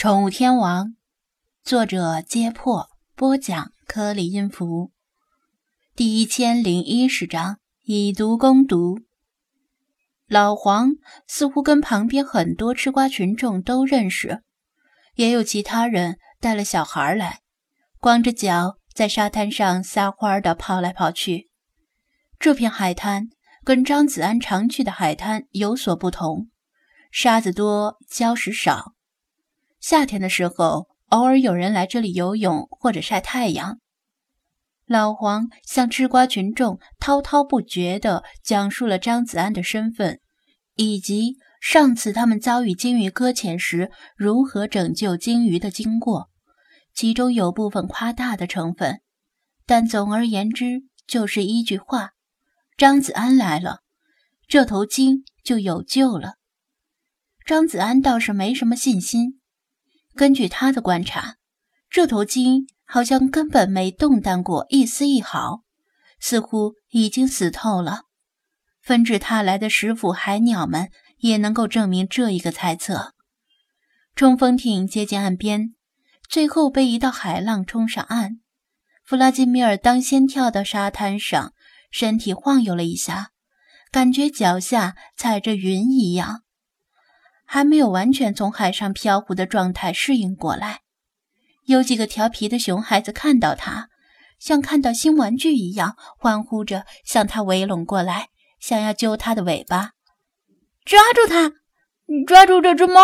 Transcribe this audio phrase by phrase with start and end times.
[0.00, 0.94] 宠物天王，
[1.62, 4.92] 作者：揭破，播讲：颗粒音符，
[5.94, 9.00] 第一千零一十章，以毒攻毒。
[10.26, 10.92] 老黄
[11.26, 14.42] 似乎跟旁边很多吃瓜群众都认识，
[15.16, 17.40] 也有其他人带了小孩来，
[17.98, 21.50] 光着脚在沙滩上撒欢的跑来跑去。
[22.38, 23.28] 这片海滩
[23.64, 26.48] 跟张子安常去的海滩有所不同，
[27.12, 28.94] 沙子多，礁石少。
[29.80, 33.80] 夏天的时候，偶尔有人来这里游泳或者晒太阳。
[34.86, 40.20] 老黄向吃瓜群众滔滔不绝地讲述了张子安的身份，
[40.74, 46.28] 以及上次他们遭遇鲸鱼搁浅时如何拯救鲸鱼的经过，
[46.92, 49.00] 其中有部分夸大的成分，
[49.64, 52.10] 但总而言之就是一句话：
[52.76, 53.78] 张子安来了，
[54.46, 56.34] 这头鲸就有救了。
[57.46, 59.39] 张子安倒是没什么信心。
[60.14, 61.36] 根据他的观察，
[61.88, 65.62] 这头鲸好像根本没动弹过一丝一毫，
[66.18, 68.02] 似乎已经死透了。
[68.82, 73.14] 纷至沓来的食腐海鸟们也能够证明这一个猜测。
[74.16, 75.74] 冲锋艇接近岸边，
[76.28, 78.40] 最后被一道海浪冲上岸。
[79.04, 81.52] 弗拉基米尔当先跳到沙滩上，
[81.90, 83.30] 身体晃悠了一下，
[83.90, 86.42] 感觉脚下踩着云一样。
[87.52, 90.82] 还没有完全从海上漂浮的状态适应过来，
[91.64, 93.88] 有几个调皮的熊孩子看到他，
[94.38, 98.28] 像看到新玩具一样，欢呼着向他围拢过来，
[98.60, 99.94] 想要揪他的尾巴，
[100.84, 101.50] 抓住他，
[102.24, 103.02] 抓住这只猫。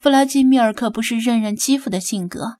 [0.00, 2.56] 弗拉基米尔可不是任人欺负的性格，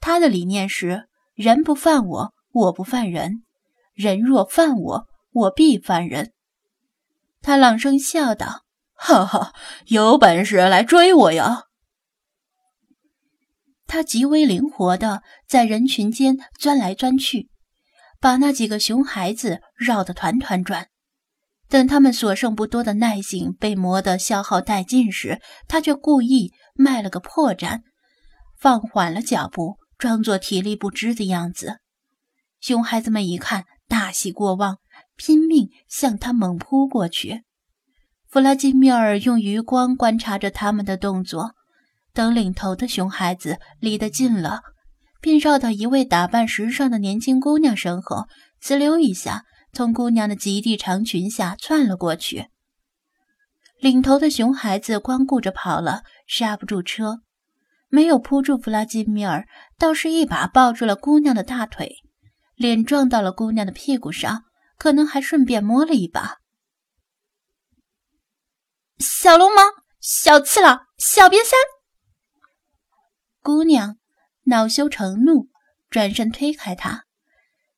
[0.00, 3.42] 他的理念是：人不犯我，我不犯人；
[3.92, 6.32] 人若犯我，我必犯人。
[7.42, 8.63] 他朗声笑道。
[9.06, 9.52] 哈哈，
[9.88, 11.64] 有本事来追我呀！
[13.86, 17.50] 他极为灵活的在人群间钻来钻去，
[18.18, 20.88] 把那几个熊孩子绕得团团转。
[21.68, 25.38] 等他们所剩不多的耐性被磨得消耗殆尽时，
[25.68, 27.82] 他却故意卖了个破绽，
[28.58, 31.80] 放缓了脚步，装作体力不支的样子。
[32.58, 34.78] 熊孩子们一看，大喜过望，
[35.14, 37.42] 拼命向他猛扑过去。
[38.34, 41.52] 弗拉基米尔用余光观察着他们的动作，
[42.12, 44.60] 等领头的熊孩子离得近了，
[45.20, 48.26] 便绕到一位打扮时尚的年轻姑娘身后，
[48.60, 52.46] 滋溜一下从姑娘的极地长裙下窜了过去。
[53.78, 57.20] 领头的熊孩子光顾着跑了，刹不住车，
[57.88, 59.46] 没有扑住弗拉基米尔，
[59.78, 61.98] 倒是一把抱住了姑娘的大腿，
[62.56, 64.42] 脸撞到了姑娘的屁股上，
[64.76, 66.38] 可能还顺便摸了一把。
[68.98, 69.62] 小龙猫，
[70.00, 71.52] 小气佬，小瘪三！
[73.42, 73.98] 姑娘
[74.44, 75.48] 恼羞成怒，
[75.90, 77.04] 转身推开他，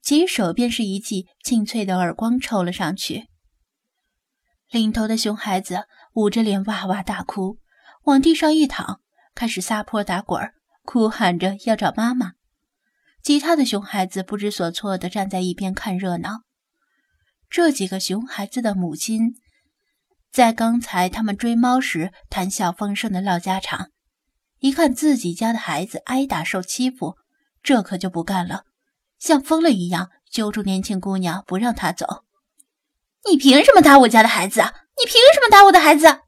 [0.03, 3.29] 起手便是一记清脆的耳光抽了上去。
[4.69, 7.61] 领头的熊孩子捂着脸哇哇大哭，
[8.05, 9.01] 往地上一躺，
[9.35, 10.53] 开始撒泼打滚，
[10.85, 12.33] 哭喊着要找妈妈。
[13.23, 16.43] 其他的熊孩子不知所措的站在一边看热闹。
[17.49, 19.37] 这几个熊孩子的母亲。
[20.33, 23.91] 在刚才他们追猫时谈笑风生的唠家常，
[24.59, 27.17] 一看自己家的孩子挨打受欺负，
[27.63, 28.65] 这可就不干了，
[29.19, 32.25] 像疯了一样揪住年轻姑娘不让她走。
[33.29, 34.61] 你凭什么打我家的孩子？
[34.61, 36.21] 你凭什么打我的孩子？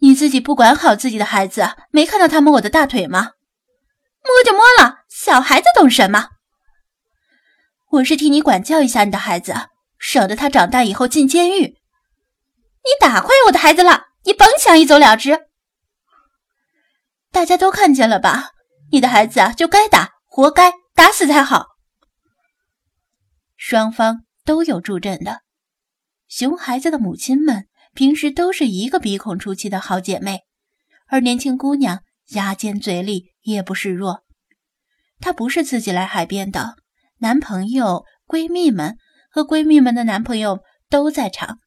[0.00, 3.32] 你自己不管好自己的孩子，没看到他摸我的大腿吗？
[4.22, 6.28] 摸就摸了，小孩子懂什么？
[7.92, 9.54] 我是替你管教一下你的孩子，
[9.98, 11.78] 省得他长大以后进监狱。
[12.86, 14.04] 你打坏我的孩子了！
[14.22, 15.48] 你甭想一走了之。
[17.32, 18.52] 大家都看见了吧？
[18.92, 21.66] 你的孩子啊，就该打，活该打死才好。
[23.56, 25.40] 双方都有助阵的。
[26.28, 30.42] 熊孩子的母亲们平时都是一个鼻孔出气的好姐妹，
[31.08, 34.22] 而年轻姑娘牙尖嘴利，也不示弱。
[35.20, 36.76] 她不是自己来海边的，
[37.18, 38.96] 男朋友、闺蜜们
[39.28, 41.58] 和闺蜜们的男朋友都在场。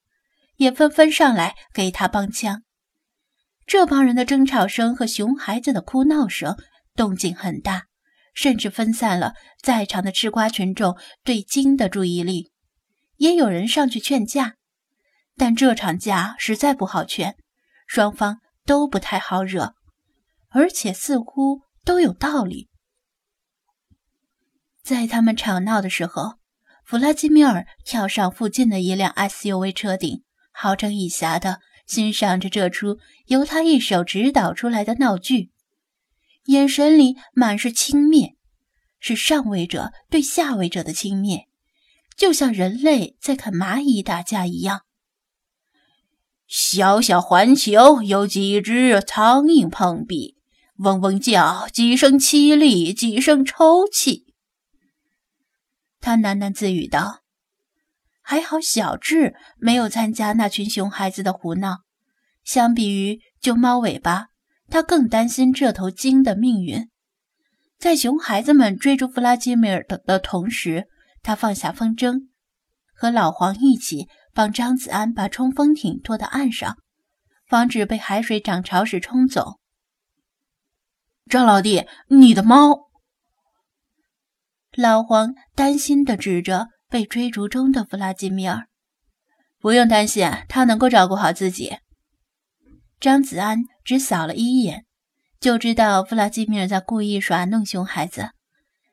[0.59, 2.63] 也纷纷上来给他帮腔，
[3.65, 6.57] 这帮人的争吵声和熊孩子的哭闹声
[6.95, 7.85] 动静很大，
[8.33, 12.51] 甚至分散了在场的吃瓜群众对金的注意力。
[13.15, 14.55] 也有人上去劝架，
[15.37, 17.37] 但这场架实在不好劝，
[17.87, 19.75] 双方都不太好惹，
[20.49, 22.67] 而且似乎都有道理。
[24.83, 26.33] 在他们吵闹的时候，
[26.83, 30.21] 弗拉基米尔跳上附近的一辆 SUV 车顶。
[30.61, 32.97] 好整以暇的欣赏着这出
[33.27, 35.51] 由他一手指导出来的闹剧，
[36.47, 38.35] 眼神里满是轻蔑，
[38.99, 41.45] 是上位者对下位者的轻蔑，
[42.17, 44.81] 就像人类在看蚂蚁打架一样。
[46.45, 50.35] 小小环球有几只苍蝇碰壁，
[50.79, 54.33] 嗡嗡叫，几声凄厉，几声抽泣。
[56.01, 57.18] 他喃喃自语道
[58.29, 61.79] ：“还好小智没有参加那群熊孩子的胡闹。
[62.43, 64.27] 相比于救猫尾巴，
[64.67, 66.91] 他更担心这头鲸的命运。
[67.79, 70.87] 在熊孩子们追逐弗拉基米尔的的同时，
[71.23, 72.27] 他放下风筝，
[72.93, 76.77] 和老黄一起。”帮张子安把冲锋艇拖到岸上，
[77.47, 79.59] 防止被海水涨潮时冲走。
[81.25, 82.89] 张老弟，你的猫！
[84.77, 88.67] 老黄担心地指着被追逐中的弗拉基米尔
[89.59, 91.77] ：“不用担心，他能够照顾好自己。”
[92.99, 94.85] 张子安只扫了一眼，
[95.39, 98.31] 就知道弗拉基米尔在故意耍弄熊孩子。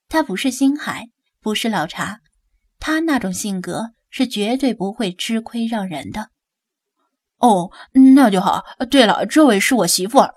[0.08, 1.08] 他不是星海，
[1.40, 2.20] 不是老茶，
[2.78, 3.93] 他那种性格。
[4.08, 6.31] 是绝对不会吃亏让人的。
[7.37, 7.70] 哦，
[8.14, 8.64] 那就好。
[8.90, 10.34] 对了，这位是我媳妇儿。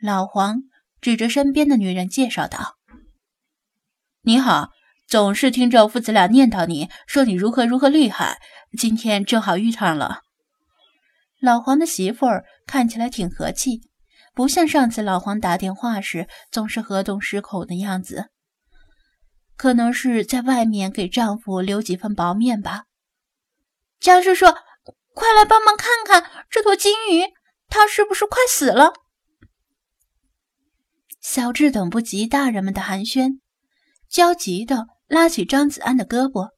[0.00, 0.62] 老黄
[1.00, 2.76] 指着身边的女人介绍道
[4.22, 4.70] ：“你好，
[5.08, 8.38] 总是听着父子俩念叨你说你如何如何厉害，
[8.78, 10.20] 今天正好遇上了。”
[11.40, 13.80] 老黄的媳妇儿看起来挺和气，
[14.34, 18.30] 不像上次老黄打电话时总是河东狮口的样子。
[19.56, 22.84] 可能是在外面给丈夫留几分薄面吧。
[23.98, 24.44] 江叔叔，
[25.14, 27.24] 快来帮忙看看这头金鱼，
[27.68, 28.92] 它是不是快死了？
[31.20, 33.40] 小智等不及大人们的寒暄，
[34.08, 36.50] 焦急的拉起张子安的胳膊，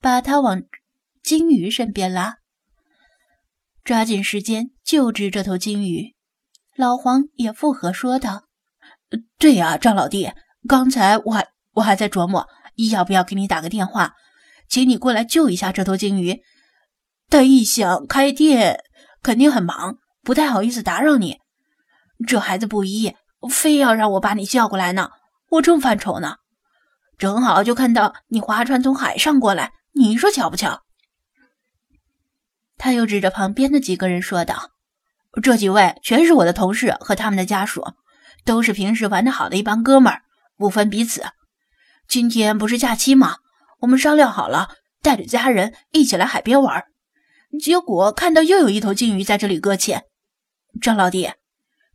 [0.00, 0.62] 把他往
[1.22, 2.36] 金鱼身边拉，
[3.82, 6.14] 抓紧时间救治这头金鱼。
[6.76, 8.44] 老黄也附和说道
[9.38, 10.30] ：“对呀，张老弟，
[10.68, 12.46] 刚才我还……”我还在琢磨
[12.92, 14.12] 要不要给你打个电话，
[14.68, 16.40] 请你过来救一下这头鲸鱼。
[17.28, 18.78] 但一想开店
[19.20, 21.38] 肯定很忙，不太好意思打扰你。
[22.28, 23.16] 这孩子不依，
[23.50, 25.10] 非要让我把你叫过来呢。
[25.48, 26.36] 我正犯愁呢，
[27.18, 30.82] 正好就看到你划船从海上过来，你说巧不巧？
[32.76, 34.72] 他又指着旁边的几个人说道
[35.42, 37.84] ：“这几位全是我的同事和他们的家属，
[38.44, 40.22] 都是平时玩得好的一帮哥们儿，
[40.56, 41.24] 不分彼此。”
[42.06, 43.36] 今天不是假期吗？
[43.80, 44.70] 我们商量好了，
[45.00, 46.84] 带着家人一起来海边玩。
[47.58, 50.04] 结果看到又有一头鲸鱼在这里搁浅。
[50.82, 51.32] 张老弟，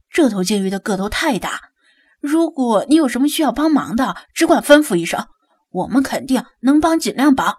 [0.09, 1.71] 这头鲸鱼的个头太大，
[2.19, 5.27] 如果你有什么需要帮忙的，只管吩咐一声，
[5.69, 7.55] 我们肯定能帮，尽量帮。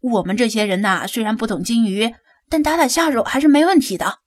[0.00, 2.14] 我们这些人呐，虽然不懂金鱼，
[2.48, 4.18] 但打打下手还是没问题的。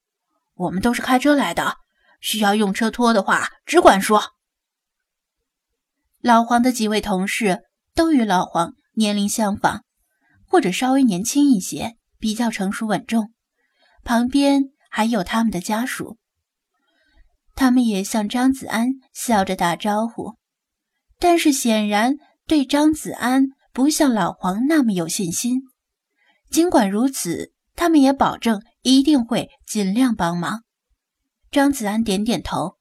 [0.55, 1.77] 我们都是开车来的，
[2.21, 4.21] 需要用车拖的话，只管说。
[6.21, 7.63] 老黄的几位同事
[7.95, 9.81] 都与老黄年龄相仿，
[10.47, 13.33] 或者稍微年轻一些，比较成熟稳重。
[14.03, 16.17] 旁边还有他们的家属，
[17.55, 20.38] 他们也向张子安笑着打招呼，
[21.19, 22.17] 但是显然
[22.47, 25.61] 对张子安不像老黄那么有信心。
[26.50, 30.63] 尽管如此，他们也保证一定会尽量帮忙。
[31.51, 32.77] 张子安点点头，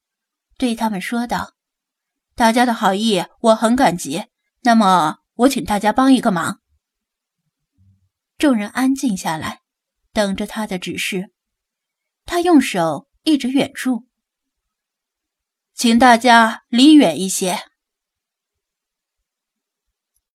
[0.59, 1.55] 对他们说道。
[2.35, 4.25] 大家的好意我很感激，
[4.63, 6.61] 那么我请大家帮一个忙。
[8.39, 9.61] 众人安静下来，
[10.13, 11.31] 等着他的指示。
[12.25, 14.07] 他用手一指远处，
[15.75, 17.72] 请大家离远一些。